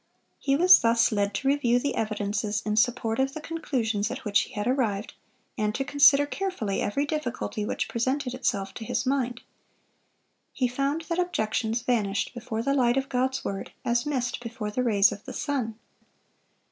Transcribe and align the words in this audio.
He 0.39 0.55
was 0.55 0.79
thus 0.79 1.11
led 1.11 1.31
to 1.35 1.47
review 1.47 1.77
the 1.79 1.93
evidences 1.93 2.63
in 2.65 2.75
support 2.75 3.19
of 3.19 3.35
the 3.35 3.39
conclusions 3.39 4.09
at 4.09 4.25
which 4.25 4.39
he 4.39 4.53
had 4.53 4.65
arrived, 4.65 5.13
and 5.59 5.75
to 5.75 5.83
consider 5.85 6.25
carefully 6.25 6.81
every 6.81 7.05
difficulty 7.05 7.65
which 7.65 7.87
presented 7.87 8.33
itself 8.33 8.73
to 8.73 8.83
his 8.83 9.05
mind. 9.05 9.41
He 10.53 10.67
found 10.67 11.01
that 11.03 11.19
objections 11.19 11.83
vanished 11.83 12.33
before 12.33 12.63
the 12.63 12.73
light 12.73 12.97
of 12.97 13.09
God's 13.09 13.45
word, 13.45 13.73
as 13.85 14.07
mist 14.07 14.39
before 14.41 14.71
the 14.71 14.81
rays 14.81 15.11
of 15.11 15.23
the 15.25 15.33
sun. 15.33 15.77